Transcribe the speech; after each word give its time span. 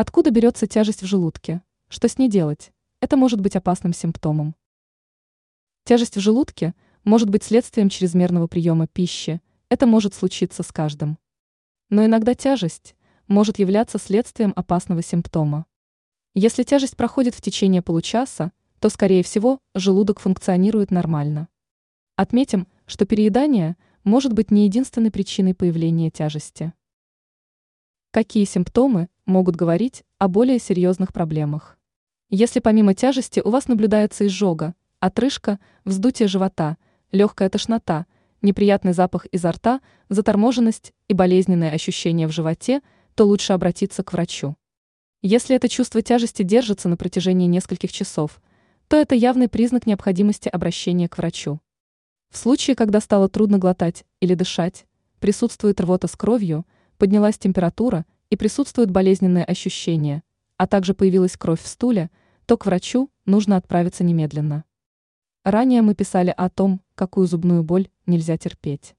Откуда 0.00 0.30
берется 0.30 0.68
тяжесть 0.68 1.02
в 1.02 1.06
желудке? 1.06 1.60
Что 1.88 2.06
с 2.06 2.18
ней 2.18 2.28
делать? 2.28 2.70
Это 3.00 3.16
может 3.16 3.40
быть 3.40 3.56
опасным 3.56 3.92
симптомом. 3.92 4.54
Тяжесть 5.82 6.16
в 6.16 6.20
желудке 6.20 6.76
может 7.02 7.28
быть 7.28 7.42
следствием 7.42 7.88
чрезмерного 7.88 8.46
приема 8.46 8.86
пищи, 8.86 9.42
это 9.68 9.88
может 9.88 10.14
случиться 10.14 10.62
с 10.62 10.70
каждым. 10.70 11.18
Но 11.90 12.04
иногда 12.04 12.36
тяжесть 12.36 12.94
может 13.26 13.58
являться 13.58 13.98
следствием 13.98 14.52
опасного 14.54 15.02
симптома. 15.02 15.66
Если 16.32 16.62
тяжесть 16.62 16.96
проходит 16.96 17.34
в 17.34 17.42
течение 17.42 17.82
получаса, 17.82 18.52
то, 18.78 18.90
скорее 18.90 19.24
всего, 19.24 19.58
желудок 19.74 20.20
функционирует 20.20 20.92
нормально. 20.92 21.48
Отметим, 22.14 22.68
что 22.86 23.04
переедание 23.04 23.76
может 24.04 24.32
быть 24.32 24.52
не 24.52 24.66
единственной 24.66 25.10
причиной 25.10 25.54
появления 25.54 26.12
тяжести. 26.12 26.72
Какие 28.12 28.44
симптомы 28.44 29.08
могут 29.28 29.54
говорить 29.54 30.02
о 30.18 30.26
более 30.26 30.58
серьезных 30.58 31.12
проблемах? 31.12 31.78
Если 32.30 32.60
помимо 32.60 32.94
тяжести 32.94 33.40
у 33.44 33.50
вас 33.50 33.68
наблюдается 33.68 34.26
изжога, 34.26 34.74
отрыжка, 35.00 35.60
вздутие 35.84 36.26
живота, 36.26 36.76
легкая 37.12 37.48
тошнота, 37.48 38.06
неприятный 38.42 38.92
запах 38.92 39.26
изо 39.26 39.52
рта, 39.52 39.80
заторможенность 40.08 40.92
и 41.06 41.14
болезненные 41.14 41.70
ощущения 41.70 42.26
в 42.26 42.32
животе, 42.32 42.80
то 43.14 43.24
лучше 43.24 43.52
обратиться 43.52 44.02
к 44.02 44.12
врачу. 44.12 44.56
Если 45.22 45.56
это 45.56 45.68
чувство 45.68 46.02
тяжести 46.02 46.42
держится 46.42 46.88
на 46.88 46.96
протяжении 46.96 47.46
нескольких 47.46 47.92
часов, 47.92 48.40
то 48.88 48.96
это 48.96 49.14
явный 49.14 49.48
признак 49.48 49.86
необходимости 49.86 50.48
обращения 50.48 51.08
к 51.08 51.18
врачу. 51.18 51.60
В 52.30 52.36
случае, 52.36 52.76
когда 52.76 53.00
стало 53.00 53.28
трудно 53.28 53.58
глотать 53.58 54.04
или 54.20 54.34
дышать, 54.34 54.86
присутствует 55.18 55.80
рвота 55.80 56.08
с 56.08 56.16
кровью, 56.16 56.66
поднялась 56.98 57.38
температура 57.38 58.06
и 58.30 58.36
присутствуют 58.36 58.90
болезненные 58.90 59.44
ощущения, 59.44 60.22
а 60.56 60.66
также 60.66 60.94
появилась 60.94 61.36
кровь 61.36 61.62
в 61.62 61.66
стуле, 61.66 62.10
то 62.46 62.56
к 62.56 62.66
врачу 62.66 63.10
нужно 63.24 63.56
отправиться 63.56 64.04
немедленно. 64.04 64.64
Ранее 65.44 65.82
мы 65.82 65.94
писали 65.94 66.34
о 66.36 66.50
том, 66.50 66.82
какую 66.94 67.26
зубную 67.26 67.62
боль 67.62 67.88
нельзя 68.06 68.36
терпеть. 68.36 68.94